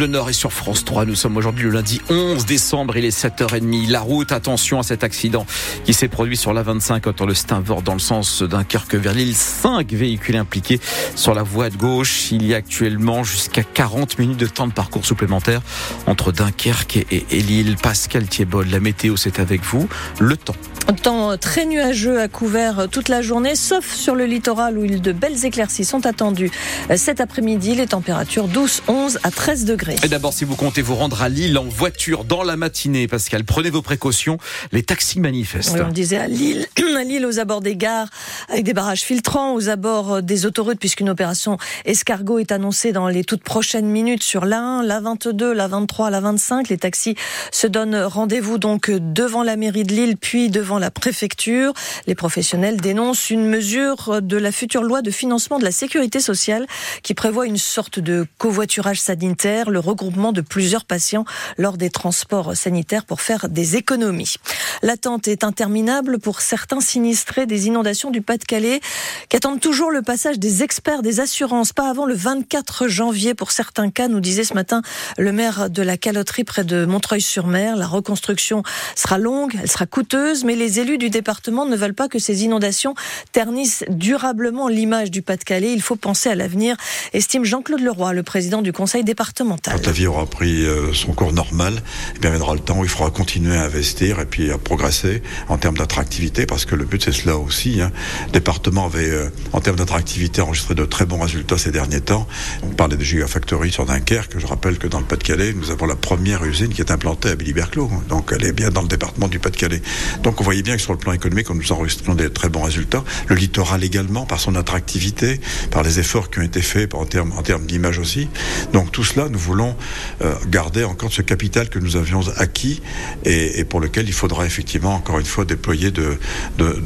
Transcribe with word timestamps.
Le 0.00 0.08
Nord 0.08 0.28
est 0.28 0.32
sur 0.32 0.52
France 0.52 0.84
3. 0.84 1.04
Nous 1.04 1.14
sommes 1.14 1.36
aujourd'hui 1.36 1.66
le 1.66 1.70
lundi 1.70 2.00
11 2.10 2.46
décembre. 2.46 2.96
Il 2.96 3.04
est 3.04 3.16
7h30. 3.16 3.88
La 3.88 4.00
route, 4.00 4.32
attention 4.32 4.80
à 4.80 4.82
cet 4.82 5.04
accident 5.04 5.46
qui 5.84 5.94
s'est 5.94 6.08
produit 6.08 6.36
sur 6.36 6.52
la 6.52 6.64
25 6.64 7.06
autour 7.06 7.28
de 7.28 7.32
Steinvort 7.32 7.82
dans 7.82 7.92
le 7.92 8.00
sens 8.00 8.42
d'un 8.42 8.64
vers 8.92 9.14
Lille. 9.14 9.36
Cinq 9.36 9.92
véhicules 9.92 10.34
impliqués 10.34 10.80
sur 11.14 11.32
la 11.32 11.44
voie 11.44 11.70
de 11.70 11.76
gauche. 11.76 12.32
Il 12.32 12.44
y 12.44 12.54
a 12.54 12.56
actuellement 12.56 13.22
jusqu'à 13.22 13.62
40 13.62 14.18
minutes 14.18 14.36
de 14.36 14.48
temps 14.48 14.66
de 14.66 14.72
parcours 14.72 15.06
supplémentaire 15.06 15.60
entre 16.08 16.32
Dunkerque 16.32 17.06
et, 17.12 17.24
Lille. 17.30 17.76
Pascal 17.80 18.26
Thiebol, 18.26 18.66
la 18.70 18.80
météo, 18.80 19.16
c'est 19.16 19.38
avec 19.38 19.62
vous. 19.62 19.88
Le 20.18 20.36
temps. 20.36 20.56
Temps 21.02 21.38
très 21.38 21.66
nuageux 21.66 22.20
à 22.20 22.26
couvert 22.26 22.88
toute 22.90 23.08
la 23.08 23.22
journée, 23.22 23.54
sauf 23.54 23.94
sur 23.94 24.16
le 24.16 24.26
littoral 24.26 24.76
où 24.76 24.86
de 24.86 25.12
belles 25.12 25.44
éclaircies 25.44 25.84
sont 25.84 26.04
attendues 26.04 26.50
cet 26.96 27.20
après-midi. 27.20 27.76
Les 27.76 27.86
températures 27.86 28.48
12, 28.48 28.82
11 28.88 29.20
à 29.22 29.30
13 29.30 29.64
degrés. 29.66 29.83
Et 30.02 30.08
d'abord, 30.08 30.32
si 30.32 30.44
vous 30.44 30.56
comptez 30.56 30.82
vous 30.82 30.94
rendre 30.94 31.22
à 31.22 31.28
Lille 31.28 31.58
en 31.58 31.64
voiture 31.64 32.24
dans 32.24 32.42
la 32.42 32.56
matinée, 32.56 33.06
Pascal, 33.06 33.44
prenez 33.44 33.70
vos 33.70 33.82
précautions. 33.82 34.38
Les 34.72 34.82
taxis 34.82 35.20
manifestent. 35.20 35.76
on 35.80 35.92
disait 35.92 36.16
à 36.16 36.28
Lille, 36.28 36.66
à 36.98 37.04
Lille, 37.04 37.26
aux 37.26 37.38
abords 37.38 37.60
des 37.60 37.76
gares, 37.76 38.08
avec 38.48 38.64
des 38.64 38.72
barrages 38.72 39.02
filtrants, 39.02 39.54
aux 39.54 39.68
abords 39.68 40.22
des 40.22 40.46
autoroutes, 40.46 40.78
puisqu'une 40.78 41.10
opération 41.10 41.58
escargot 41.84 42.38
est 42.38 42.52
annoncée 42.52 42.92
dans 42.92 43.08
les 43.08 43.24
toutes 43.24 43.42
prochaines 43.42 43.86
minutes 43.86 44.22
sur 44.22 44.44
la 44.44 44.60
1, 44.60 44.82
la 44.84 45.00
22, 45.00 45.52
la 45.52 45.68
23, 45.68 46.10
la 46.10 46.20
25. 46.20 46.68
Les 46.68 46.78
taxis 46.78 47.16
se 47.52 47.66
donnent 47.66 47.96
rendez-vous 47.96 48.58
donc 48.58 48.90
devant 48.90 49.42
la 49.42 49.56
mairie 49.56 49.84
de 49.84 49.92
Lille, 49.92 50.16
puis 50.16 50.48
devant 50.48 50.78
la 50.78 50.90
préfecture. 50.90 51.72
Les 52.06 52.14
professionnels 52.14 52.80
dénoncent 52.80 53.30
une 53.30 53.46
mesure 53.46 54.22
de 54.22 54.36
la 54.36 54.52
future 54.52 54.82
loi 54.82 55.02
de 55.02 55.10
financement 55.10 55.58
de 55.58 55.64
la 55.64 55.72
sécurité 55.72 56.20
sociale 56.20 56.66
qui 57.02 57.14
prévoit 57.14 57.46
une 57.46 57.58
sorte 57.58 57.98
de 57.98 58.26
covoiturage 58.38 59.00
sanitaire 59.00 59.70
le 59.74 59.80
regroupement 59.80 60.32
de 60.32 60.40
plusieurs 60.40 60.84
patients 60.86 61.24
lors 61.58 61.76
des 61.76 61.90
transports 61.90 62.56
sanitaires 62.56 63.04
pour 63.04 63.20
faire 63.20 63.48
des 63.48 63.76
économies. 63.76 64.36
L'attente 64.82 65.28
est 65.28 65.44
interminable 65.44 66.18
pour 66.18 66.40
certains 66.40 66.80
sinistrés 66.80 67.44
des 67.46 67.66
inondations 67.66 68.10
du 68.10 68.22
Pas-de-Calais 68.22 68.80
qui 69.28 69.36
attendent 69.36 69.60
toujours 69.60 69.90
le 69.90 70.02
passage 70.02 70.38
des 70.38 70.62
experts 70.62 71.02
des 71.02 71.20
assurances, 71.20 71.72
pas 71.72 71.90
avant 71.90 72.06
le 72.06 72.14
24 72.14 72.86
janvier 72.88 73.34
pour 73.34 73.50
certains 73.50 73.90
cas, 73.90 74.08
nous 74.08 74.20
disait 74.20 74.44
ce 74.44 74.54
matin 74.54 74.82
le 75.18 75.32
maire 75.32 75.68
de 75.70 75.82
la 75.82 75.96
caloterie 75.96 76.44
près 76.44 76.62
de 76.62 76.84
Montreuil-sur-Mer. 76.86 77.76
La 77.76 77.88
reconstruction 77.88 78.62
sera 78.94 79.18
longue, 79.18 79.58
elle 79.60 79.70
sera 79.70 79.86
coûteuse, 79.86 80.44
mais 80.44 80.54
les 80.54 80.78
élus 80.78 80.98
du 80.98 81.10
département 81.10 81.66
ne 81.66 81.76
veulent 81.76 81.94
pas 81.94 82.08
que 82.08 82.20
ces 82.20 82.44
inondations 82.44 82.94
ternissent 83.32 83.84
durablement 83.88 84.68
l'image 84.68 85.10
du 85.10 85.22
Pas-de-Calais. 85.22 85.72
Il 85.72 85.82
faut 85.82 85.96
penser 85.96 86.28
à 86.28 86.36
l'avenir, 86.36 86.76
estime 87.12 87.44
Jean-Claude 87.44 87.80
Leroy, 87.80 88.12
le 88.12 88.22
président 88.22 88.62
du 88.62 88.72
conseil 88.72 89.02
départemental. 89.02 89.63
Quand 89.66 89.86
la 89.86 89.92
vie 89.92 90.06
aura 90.06 90.26
pris 90.26 90.66
euh, 90.66 90.92
son 90.92 91.12
cours 91.12 91.32
normal, 91.32 91.82
eh 92.14 92.18
bien, 92.18 92.28
viendra 92.28 92.52
le 92.52 92.60
temps 92.60 92.80
où 92.80 92.84
il 92.84 92.90
faudra 92.90 93.10
continuer 93.10 93.56
à 93.56 93.62
investir 93.62 94.20
et 94.20 94.26
puis 94.26 94.50
à 94.50 94.58
progresser 94.58 95.22
en 95.48 95.56
termes 95.56 95.78
d'attractivité, 95.78 96.44
parce 96.44 96.66
que 96.66 96.74
le 96.74 96.84
but 96.84 97.02
c'est 97.02 97.12
cela 97.12 97.38
aussi. 97.38 97.80
Hein. 97.80 97.90
Le 98.26 98.32
département 98.32 98.84
avait, 98.84 99.08
euh, 99.08 99.30
en 99.54 99.60
termes 99.60 99.76
d'attractivité, 99.76 100.42
enregistré 100.42 100.74
de 100.74 100.84
très 100.84 101.06
bons 101.06 101.18
résultats 101.18 101.56
ces 101.56 101.70
derniers 101.70 102.02
temps. 102.02 102.28
On 102.62 102.68
parlait 102.74 102.98
de 102.98 103.02
Gigafactory 103.02 103.72
sur 103.72 103.86
Dunkerque. 103.86 104.38
Je 104.38 104.46
rappelle 104.46 104.76
que 104.76 104.86
dans 104.86 104.98
le 104.98 105.06
Pas-de-Calais, 105.06 105.54
nous 105.54 105.70
avons 105.70 105.86
la 105.86 105.96
première 105.96 106.44
usine 106.44 106.68
qui 106.68 106.82
est 106.82 106.90
implantée 106.90 107.30
à 107.30 107.34
Billy-Berclos. 107.34 107.90
Donc 108.10 108.34
elle 108.36 108.44
est 108.44 108.52
bien 108.52 108.68
dans 108.68 108.82
le 108.82 108.88
département 108.88 109.28
du 109.28 109.38
Pas-de-Calais. 109.38 109.80
Donc 110.22 110.42
on 110.42 110.44
voyait 110.44 110.62
bien 110.62 110.76
que 110.76 110.82
sur 110.82 110.92
le 110.92 110.98
plan 110.98 111.14
économique, 111.14 111.48
on 111.48 111.54
nous 111.54 111.72
enregistrons 111.72 112.14
des 112.14 112.30
très 112.30 112.50
bons 112.50 112.64
résultats. 112.64 113.02
Le 113.28 113.34
littoral 113.34 113.82
également, 113.82 114.26
par 114.26 114.40
son 114.40 114.56
attractivité, 114.56 115.40
par 115.70 115.82
les 115.82 116.00
efforts 116.00 116.28
qui 116.28 116.40
ont 116.40 116.42
été 116.42 116.60
faits 116.60 116.92
en 116.92 117.06
termes, 117.06 117.32
en 117.32 117.40
termes 117.40 117.64
d'image 117.64 117.98
aussi. 117.98 118.28
Donc 118.74 118.92
tout 118.92 119.04
cela, 119.04 119.30
nous 119.30 119.38
voulons 119.38 119.53
voulons 119.54 119.76
euh, 120.22 120.34
garder 120.48 120.82
encore 120.82 121.12
ce 121.12 121.22
capital 121.22 121.68
que 121.68 121.78
nous 121.78 121.94
avions 121.96 122.22
acquis 122.36 122.82
et, 123.24 123.64
pour 123.64 123.78
lequel 123.78 124.08
il 124.08 124.12
faudra 124.12 124.46
effectivement 124.46 124.94
encore 124.94 125.20
une 125.20 125.26
fois 125.26 125.44
déployer 125.44 125.92
de, 125.92 126.18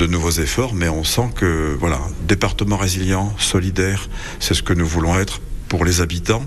nouveaux 0.07 0.31
efforts. 0.31 0.75
Mais 0.75 0.89
on 0.89 1.03
sent 1.03 1.31
que 1.35 1.75
voilà, 1.81 1.99
département 2.27 2.77
résilient, 2.77 3.35
solidaire, 3.39 4.09
c'est 4.39 4.53
ce 4.53 4.63
que 4.63 4.75
nous 4.75 4.87
voulons 4.87 5.19
être 5.19 5.41
pour 5.69 5.85
les 5.85 6.01
habitants, 6.01 6.45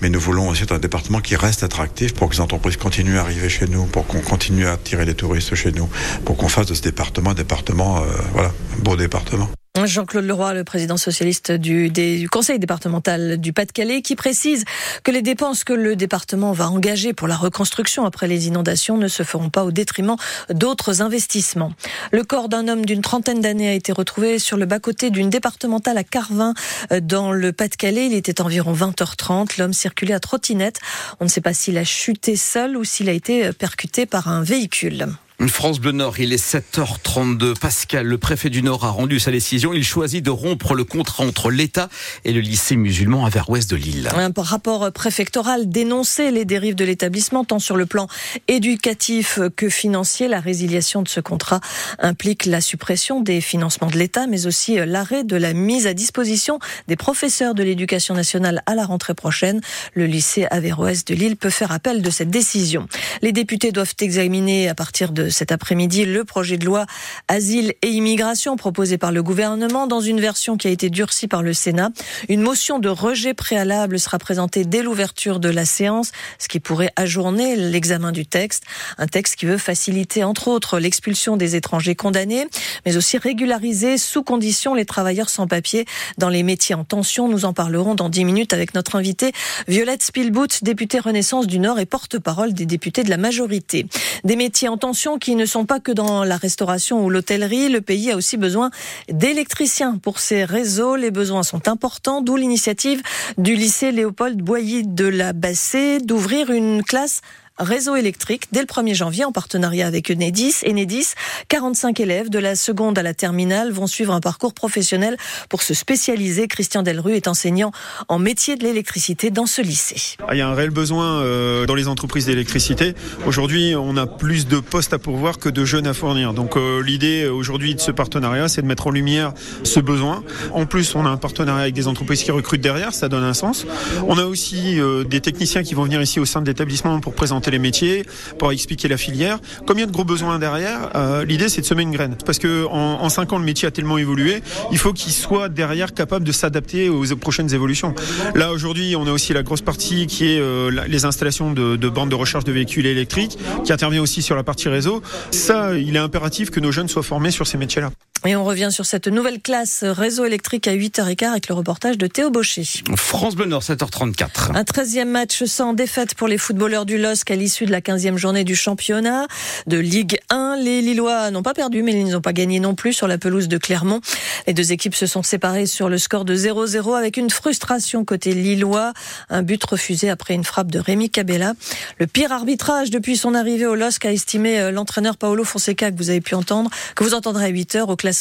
mais 0.00 0.10
nous 0.10 0.20
voulons 0.20 0.48
aussi 0.48 0.62
être 0.64 0.72
un 0.72 0.78
département 0.78 1.20
qui 1.20 1.36
reste 1.36 1.62
attractif 1.62 2.12
pour 2.14 2.28
que 2.28 2.34
les 2.34 2.40
entreprises 2.40 2.76
continuent 2.76 3.18
à 3.18 3.20
arriver 3.20 3.48
chez 3.48 3.66
nous, 3.66 3.84
pour 3.86 4.06
qu'on 4.06 4.20
continue 4.20 4.66
à 4.66 4.72
attirer 4.72 5.04
les 5.04 5.14
touristes 5.14 5.54
chez 5.54 5.72
nous, 5.72 5.88
pour 6.24 6.36
qu'on 6.36 6.48
fasse 6.48 6.66
de 6.66 6.74
ce 6.74 6.82
département 6.82 7.30
un 7.30 7.34
département, 7.34 7.98
euh, 7.98 8.06
voilà, 8.32 8.50
un 8.76 8.82
beau 8.82 8.96
département. 8.96 9.48
Jean-Claude 9.82 10.24
Leroy, 10.24 10.54
le 10.54 10.62
président 10.62 10.96
socialiste 10.96 11.50
du, 11.50 12.28
conseil 12.30 12.60
départemental 12.60 13.38
du 13.38 13.52
Pas-de-Calais, 13.52 14.02
qui 14.02 14.14
précise 14.14 14.64
que 15.02 15.10
les 15.10 15.20
dépenses 15.20 15.64
que 15.64 15.72
le 15.72 15.96
département 15.96 16.52
va 16.52 16.70
engager 16.70 17.12
pour 17.12 17.26
la 17.26 17.34
reconstruction 17.34 18.06
après 18.06 18.28
les 18.28 18.46
inondations 18.46 18.96
ne 18.96 19.08
se 19.08 19.24
feront 19.24 19.50
pas 19.50 19.64
au 19.64 19.72
détriment 19.72 20.14
d'autres 20.48 21.02
investissements. 21.02 21.72
Le 22.12 22.22
corps 22.22 22.48
d'un 22.48 22.68
homme 22.68 22.86
d'une 22.86 23.02
trentaine 23.02 23.40
d'années 23.40 23.68
a 23.68 23.72
été 23.72 23.90
retrouvé 23.90 24.38
sur 24.38 24.56
le 24.56 24.64
bas-côté 24.64 25.10
d'une 25.10 25.28
départementale 25.28 25.98
à 25.98 26.04
Carvin, 26.04 26.54
euh, 26.92 27.00
dans 27.00 27.32
le 27.32 27.52
Pas-de-Calais. 27.52 28.06
Il 28.06 28.14
était 28.14 28.40
environ 28.40 28.74
20h30. 28.74 29.58
L'homme 29.58 29.72
circulait 29.72 30.14
à 30.14 30.20
trottinette. 30.20 30.78
On 31.18 31.24
ne 31.24 31.28
sait 31.28 31.40
pas 31.40 31.52
s'il 31.52 31.78
a 31.78 31.84
chuté 31.84 32.36
seul 32.36 32.76
ou 32.76 32.84
s'il 32.84 33.08
a 33.08 33.12
été 33.12 33.52
percuté 33.52 34.06
par 34.06 34.28
un 34.28 34.44
véhicule. 34.44 35.08
France 35.48 35.80
Bleu 35.80 35.90
Nord, 35.90 36.20
il 36.20 36.32
est 36.32 36.54
7h32. 36.54 37.58
Pascal, 37.58 38.06
le 38.06 38.18
préfet 38.18 38.50
du 38.50 38.62
Nord, 38.62 38.84
a 38.84 38.90
rendu 38.90 39.18
sa 39.18 39.32
décision. 39.32 39.74
Il 39.74 39.84
choisit 39.84 40.24
de 40.24 40.30
rompre 40.30 40.74
le 40.74 40.84
contrat 40.84 41.24
entre 41.24 41.50
l'État 41.50 41.88
et 42.24 42.32
le 42.32 42.40
lycée 42.40 42.76
musulman 42.76 43.26
à 43.26 43.30
vers 43.30 43.50
ouest 43.50 43.68
de 43.68 43.74
Lille. 43.74 44.08
Un 44.14 44.32
rapport 44.36 44.92
préfectoral 44.92 45.68
dénonçait 45.68 46.30
les 46.30 46.44
dérives 46.44 46.76
de 46.76 46.84
l'établissement, 46.84 47.44
tant 47.44 47.58
sur 47.58 47.76
le 47.76 47.84
plan 47.84 48.06
éducatif 48.46 49.40
que 49.56 49.68
financier. 49.68 50.28
La 50.28 50.38
résiliation 50.38 51.02
de 51.02 51.08
ce 51.08 51.18
contrat 51.18 51.60
implique 51.98 52.46
la 52.46 52.60
suppression 52.60 53.20
des 53.20 53.40
financements 53.40 53.88
de 53.88 53.98
l'État, 53.98 54.28
mais 54.28 54.46
aussi 54.46 54.76
l'arrêt 54.86 55.24
de 55.24 55.36
la 55.36 55.52
mise 55.52 55.88
à 55.88 55.94
disposition 55.94 56.60
des 56.86 56.96
professeurs 56.96 57.54
de 57.54 57.64
l'éducation 57.64 58.14
nationale 58.14 58.62
à 58.66 58.76
la 58.76 58.86
rentrée 58.86 59.14
prochaine. 59.14 59.60
Le 59.94 60.06
lycée 60.06 60.46
Averroès 60.52 61.04
de 61.04 61.14
Lille 61.14 61.36
peut 61.36 61.50
faire 61.50 61.72
appel 61.72 62.02
de 62.02 62.10
cette 62.10 62.30
décision. 62.30 62.86
Les 63.20 63.32
députés 63.32 63.72
doivent 63.72 63.94
examiner 64.00 64.68
à 64.68 64.76
partir 64.76 65.10
de 65.10 65.24
cet 65.34 65.52
après-midi 65.52 66.04
le 66.04 66.24
projet 66.24 66.56
de 66.56 66.64
loi 66.64 66.86
Asile 67.28 67.74
et 67.82 67.88
immigration 67.88 68.56
proposé 68.56 68.98
par 68.98 69.12
le 69.12 69.22
gouvernement 69.22 69.86
dans 69.86 70.00
une 70.00 70.20
version 70.20 70.56
qui 70.56 70.68
a 70.68 70.70
été 70.70 70.90
durcie 70.90 71.28
par 71.28 71.42
le 71.42 71.52
Sénat. 71.52 71.90
Une 72.28 72.40
motion 72.40 72.78
de 72.78 72.88
rejet 72.88 73.34
préalable 73.34 73.98
sera 73.98 74.18
présentée 74.18 74.64
dès 74.64 74.82
l'ouverture 74.82 75.40
de 75.40 75.48
la 75.48 75.64
séance, 75.64 76.12
ce 76.38 76.48
qui 76.48 76.60
pourrait 76.60 76.92
ajourner 76.96 77.56
l'examen 77.56 78.12
du 78.12 78.26
texte. 78.26 78.64
Un 78.98 79.06
texte 79.06 79.36
qui 79.36 79.46
veut 79.46 79.58
faciliter, 79.58 80.24
entre 80.24 80.48
autres, 80.48 80.78
l'expulsion 80.78 81.36
des 81.36 81.56
étrangers 81.56 81.94
condamnés, 81.94 82.46
mais 82.86 82.96
aussi 82.96 83.18
régulariser 83.18 83.98
sous 83.98 84.22
condition 84.22 84.74
les 84.74 84.84
travailleurs 84.84 85.28
sans 85.28 85.46
papier 85.46 85.84
dans 86.18 86.28
les 86.28 86.42
métiers 86.42 86.74
en 86.74 86.84
tension. 86.84 87.28
Nous 87.28 87.44
en 87.44 87.52
parlerons 87.52 87.94
dans 87.94 88.08
dix 88.08 88.24
minutes 88.24 88.52
avec 88.52 88.74
notre 88.74 88.96
invitée 88.96 89.32
Violette 89.68 90.02
Spielboot, 90.02 90.62
députée 90.62 90.98
Renaissance 90.98 91.46
du 91.46 91.58
Nord 91.58 91.78
et 91.78 91.86
porte-parole 91.86 92.52
des 92.52 92.66
députés 92.66 93.02
de 93.02 93.10
la 93.10 93.16
majorité. 93.16 93.86
Des 94.24 94.36
métiers 94.36 94.68
en 94.68 94.76
tension 94.76 95.13
qui 95.18 95.34
ne 95.34 95.46
sont 95.46 95.64
pas 95.66 95.80
que 95.80 95.92
dans 95.92 96.24
la 96.24 96.36
restauration 96.36 97.04
ou 97.04 97.10
l'hôtellerie. 97.10 97.68
Le 97.68 97.80
pays 97.80 98.10
a 98.10 98.16
aussi 98.16 98.36
besoin 98.36 98.70
d'électriciens 99.08 99.98
pour 99.98 100.18
ses 100.18 100.44
réseaux. 100.44 100.96
Les 100.96 101.10
besoins 101.10 101.42
sont 101.42 101.68
importants, 101.68 102.20
d'où 102.20 102.36
l'initiative 102.36 103.02
du 103.38 103.54
lycée 103.54 103.92
Léopold 103.92 104.40
Boilly 104.40 104.84
de 104.86 105.06
la 105.06 105.32
Bassée 105.32 105.98
d'ouvrir 106.00 106.50
une 106.50 106.82
classe 106.82 107.20
réseau 107.58 107.94
électrique 107.94 108.44
dès 108.52 108.60
le 108.60 108.66
1er 108.66 108.94
janvier 108.94 109.24
en 109.24 109.32
partenariat 109.32 109.86
avec 109.86 110.10
Enedis. 110.10 110.56
Enedis, 110.66 111.14
45 111.48 112.00
élèves 112.00 112.28
de 112.28 112.38
la 112.38 112.56
seconde 112.56 112.98
à 112.98 113.02
la 113.02 113.14
terminale 113.14 113.70
vont 113.70 113.86
suivre 113.86 114.12
un 114.12 114.20
parcours 114.20 114.54
professionnel 114.54 115.16
pour 115.48 115.62
se 115.62 115.74
spécialiser. 115.74 116.48
Christian 116.48 116.82
Delru 116.82 117.14
est 117.14 117.28
enseignant 117.28 117.70
en 118.08 118.18
métier 118.18 118.56
de 118.56 118.64
l'électricité 118.64 119.30
dans 119.30 119.46
ce 119.46 119.62
lycée. 119.62 120.16
Ah, 120.26 120.34
il 120.34 120.38
y 120.38 120.40
a 120.40 120.48
un 120.48 120.54
réel 120.54 120.70
besoin 120.70 121.20
euh, 121.20 121.66
dans 121.66 121.74
les 121.74 121.86
entreprises 121.86 122.26
d'électricité. 122.26 122.94
Aujourd'hui, 123.26 123.74
on 123.76 123.96
a 123.96 124.06
plus 124.06 124.46
de 124.48 124.58
postes 124.58 124.92
à 124.92 124.98
pourvoir 124.98 125.38
que 125.38 125.48
de 125.48 125.64
jeunes 125.64 125.86
à 125.86 125.94
fournir. 125.94 126.34
Donc 126.34 126.56
euh, 126.56 126.82
l'idée 126.82 127.26
aujourd'hui 127.26 127.74
de 127.74 127.80
ce 127.80 127.92
partenariat, 127.92 128.48
c'est 128.48 128.62
de 128.62 128.66
mettre 128.66 128.88
en 128.88 128.90
lumière 128.90 129.32
ce 129.62 129.78
besoin. 129.78 130.24
En 130.52 130.66
plus, 130.66 130.94
on 130.94 131.06
a 131.06 131.08
un 131.08 131.16
partenariat 131.16 131.62
avec 131.62 131.74
des 131.74 131.86
entreprises 131.86 132.24
qui 132.24 132.30
recrutent 132.30 132.60
derrière, 132.60 132.92
ça 132.92 133.08
donne 133.08 133.24
un 133.24 133.34
sens. 133.34 133.66
On 134.08 134.18
a 134.18 134.24
aussi 134.24 134.80
euh, 134.80 135.04
des 135.04 135.20
techniciens 135.20 135.62
qui 135.62 135.74
vont 135.74 135.84
venir 135.84 136.02
ici 136.02 136.18
au 136.18 136.24
sein 136.24 136.42
de 136.42 136.46
l'établissement 136.46 136.98
pour 137.00 137.14
présenter 137.14 137.43
les 137.50 137.58
métiers, 137.58 138.04
pour 138.38 138.52
expliquer 138.52 138.88
la 138.88 138.96
filière. 138.96 139.38
Combien 139.66 139.86
de 139.86 139.92
gros 139.92 140.04
besoins 140.04 140.38
derrière 140.38 140.90
euh, 140.94 141.24
L'idée, 141.24 141.48
c'est 141.48 141.60
de 141.60 141.66
semer 141.66 141.82
une 141.82 141.92
graine. 141.92 142.16
Parce 142.24 142.38
que 142.38 142.66
en, 142.66 143.08
5 143.08 143.32
ans, 143.32 143.38
le 143.38 143.44
métier 143.44 143.68
a 143.68 143.70
tellement 143.70 143.98
évolué, 143.98 144.42
il 144.72 144.78
faut 144.78 144.92
qu'il 144.92 145.12
soit 145.12 145.48
derrière 145.48 145.94
capable 145.94 146.24
de 146.24 146.32
s'adapter 146.32 146.88
aux, 146.88 147.04
prochaines 147.16 147.52
évolutions. 147.54 147.94
Là, 148.34 148.52
aujourd'hui, 148.52 148.96
on 148.96 149.06
a 149.06 149.12
aussi 149.12 149.32
la 149.32 149.42
grosse 149.42 149.60
partie 149.60 150.06
qui 150.06 150.26
est 150.26 150.38
euh, 150.40 150.70
les 150.88 151.04
installations 151.04 151.52
de, 151.52 151.76
de 151.76 151.88
bandes 151.88 152.10
de 152.10 152.14
recharge 152.14 152.44
de 152.44 152.52
véhicules 152.52 152.86
électriques, 152.86 153.38
qui 153.64 153.72
intervient 153.72 154.02
aussi 154.02 154.22
sur 154.22 154.36
la 154.36 154.42
partie 154.42 154.68
réseau. 154.68 155.02
Ça, 155.30 155.76
il 155.76 155.96
est 155.96 156.00
impératif 156.00 156.50
que 156.50 156.60
nos 156.60 156.72
jeunes 156.72 156.88
soient 156.88 157.02
formés 157.02 157.30
sur 157.30 157.46
ces 157.46 157.58
métiers-là. 157.58 157.90
Et 158.26 158.36
on 158.36 158.44
revient 158.44 158.70
sur 158.70 158.86
cette 158.86 159.06
nouvelle 159.06 159.38
classe 159.38 159.84
réseau 159.84 160.24
électrique 160.24 160.66
à 160.66 160.74
8h15 160.74 161.26
avec 161.26 161.48
le 161.48 161.54
reportage 161.54 161.98
de 161.98 162.06
Théo 162.06 162.30
Baucher. 162.30 162.64
France 162.96 163.34
Bleu 163.34 163.44
Nord, 163.44 163.60
7h34. 163.60 164.56
Un 164.56 164.62
13e 164.62 165.04
match 165.04 165.44
sans 165.44 165.74
défaite 165.74 166.14
pour 166.14 166.26
les 166.26 166.38
footballeurs 166.38 166.86
du 166.86 166.96
LOSC 166.96 167.30
à 167.30 167.36
l'issue 167.36 167.66
de 167.66 167.70
la 167.70 167.82
15e 167.82 168.16
journée 168.16 168.44
du 168.44 168.56
championnat 168.56 169.26
de 169.66 169.76
Ligue 169.76 170.18
1. 170.30 170.56
Les 170.56 170.80
Lillois 170.80 171.30
n'ont 171.32 171.42
pas 171.42 171.52
perdu, 171.52 171.82
mais 171.82 171.92
ils 171.92 172.08
n'ont 172.08 172.22
pas 172.22 172.32
gagné 172.32 172.60
non 172.60 172.74
plus 172.74 172.94
sur 172.94 173.06
la 173.08 173.18
pelouse 173.18 173.46
de 173.46 173.58
Clermont. 173.58 174.00
Les 174.46 174.54
deux 174.54 174.72
équipes 174.72 174.94
se 174.94 175.04
sont 175.04 175.22
séparées 175.22 175.66
sur 175.66 175.90
le 175.90 175.98
score 175.98 176.24
de 176.24 176.34
0-0 176.34 176.96
avec 176.96 177.18
une 177.18 177.28
frustration 177.28 178.06
côté 178.06 178.32
Lillois. 178.32 178.94
Un 179.28 179.42
but 179.42 179.62
refusé 179.62 180.08
après 180.08 180.32
une 180.32 180.44
frappe 180.44 180.70
de 180.70 180.78
Rémi 180.78 181.10
Cabella. 181.10 181.52
Le 181.98 182.06
pire 182.06 182.32
arbitrage 182.32 182.88
depuis 182.88 183.18
son 183.18 183.34
arrivée 183.34 183.66
au 183.66 183.74
LOSC 183.74 184.06
a 184.06 184.12
estimé 184.12 184.60
euh, 184.60 184.70
l'entraîneur 184.70 185.18
Paolo 185.18 185.44
Fonseca 185.44 185.90
que 185.90 185.98
vous 185.98 186.08
avez 186.08 186.22
pu 186.22 186.34
entendre, 186.34 186.70
que 186.96 187.04
vous 187.04 187.12
entendrez 187.12 187.44
à 187.44 187.48
8 187.48 187.76
heures 187.76 187.90
au 187.90 187.96
classement 187.96 188.13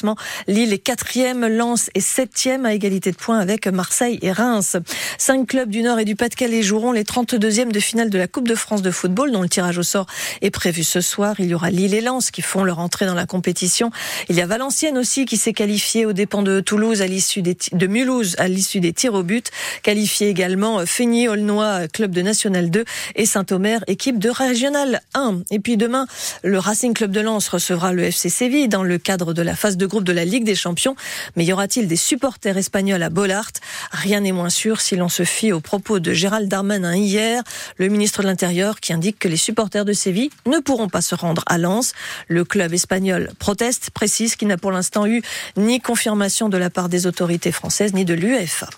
Lille 0.48 0.74
est 0.74 0.80
quatrième, 0.80 1.46
Lens 1.46 1.90
est 1.94 2.00
septième 2.00 2.66
à 2.66 2.74
égalité 2.74 3.12
de 3.12 3.18
points 3.18 3.40
avec 3.40 3.68
Marseille 3.68 4.20
et 4.22 4.32
Reims. 4.32 4.78
Cinq 5.18 5.48
clubs 5.48 5.70
du 5.70 5.84
Nord 5.84 6.00
et 6.00 6.06
du 6.06 6.16
Pas-de-Calais 6.16 6.64
joueront 6.64 6.92
les 6.92 7.04
32e 7.04 7.72
de 7.72 7.80
finale 7.80 8.10
de 8.10 8.18
la 8.18 8.28
Coupe 8.28 8.48
de 8.48 8.56
France 8.56 8.82
de 8.82 8.92
football 8.92 9.32
dont 9.32 9.42
le 9.42 9.50
tirage 9.50 9.78
au 9.78 9.84
sort 9.84 10.08
est 10.42 10.50
prévu 10.50 10.84
ce 10.84 11.02
soir. 11.02 11.36
Il 11.40 11.46
y 11.48 11.54
aura 11.54 11.70
Lille 11.70 11.94
et 11.94 12.02
Lens 12.02 12.32
qui 12.32 12.42
font 12.42 12.64
leur 12.64 12.80
entrée 12.80 13.06
dans 13.06 13.14
la 13.14 13.26
compétition. 13.26 13.92
Il 14.30 14.36
y 14.36 14.42
a 14.42 14.46
Valenciennes 14.46 14.98
aussi 14.98 15.26
qui 15.26 15.38
s'est 15.38 15.54
qualifiée 15.54 16.06
aux 16.06 16.14
dépens 16.14 16.44
de 16.44 16.60
Toulouse 16.60 17.02
à 17.02 17.08
l'issue 17.08 17.42
de 17.42 17.88
Mulhouse 17.88 18.36
à 18.38 18.48
l'issue 18.48 18.80
des 18.80 18.94
tirs 18.94 19.14
au 19.14 19.24
but. 19.24 19.52
Qualifié 19.84 20.30
également 20.30 20.86
Feigny, 20.86 21.28
Aulnois, 21.28 21.88
club 21.88 22.12
de 22.12 22.22
National 22.22 22.70
2 22.70 22.86
et 23.16 23.26
Saint-Omer, 23.26 23.84
équipe 23.88 24.20
de 24.20 24.30
Régional 24.30 25.02
1. 25.14 25.42
Et 25.52 25.60
puis 25.60 25.78
demain, 25.78 26.08
le 26.44 26.60
Racing 26.60 26.94
Club 26.94 27.12
de 27.12 27.22
Lens 27.22 27.48
recevra 27.50 27.94
le 27.94 28.04
FC 28.04 28.30
Séville 28.30 28.68
dans 28.68 28.84
le 28.84 28.98
cadre 28.98 29.34
de 29.34 29.42
la 29.42 29.56
phase 29.56 29.78
de 29.84 29.88
groupe 29.88 30.06
de 30.06 30.14
la 30.14 30.24
Ligue 30.24 30.46
des 30.46 30.56
Champions. 30.56 30.96
Mais 31.36 31.44
y 31.44 31.52
aura-t-il 31.52 31.90
des 31.90 31.98
supporters 31.98 32.58
espagnols 32.58 33.04
à 33.04 33.10
Bollard? 33.10 33.52
Rien 33.92 34.22
n'est 34.22 34.32
moins 34.32 34.50
sûr 34.50 34.80
si 34.80 34.96
l'on 34.96 35.10
se 35.10 35.26
fie 35.26 35.52
aux 35.52 35.60
propos 35.60 36.00
de 36.00 36.14
Gérald 36.14 36.48
Darmanin 36.48 36.96
hier, 36.96 37.44
le 37.78 37.90
ministre 37.90 38.22
de 38.22 38.28
l'Intérieur 38.28 38.80
qui 38.80 38.94
indique 38.94 39.20
que 39.20 39.28
les 39.28 39.38
supporters 39.38 39.84
de 39.84 39.92
Séville 39.92 40.30
ne 40.46 40.60
pourront 40.60 40.88
pas 40.88 41.02
se 41.02 41.16
rendre 41.16 41.44
à 41.48 41.58
Lens. 41.58 41.92
Le 42.30 42.46
club 42.46 42.74
espagnol 42.74 43.32
proteste, 43.40 43.90
précise 43.90 44.38
qu'il 44.38 44.48
n'a 44.48 44.58
pour 44.58 44.72
l'instant 44.72 45.06
eu 45.06 45.22
ni 45.58 45.82
confirmation 45.82 46.48
de 46.48 46.58
la 46.58 46.70
part 46.70 46.88
des 46.88 47.06
autorités 47.06 47.52
françaises 47.52 47.94
ni 47.94 48.06
de 48.06 48.14
l'UEFA. 48.14 48.70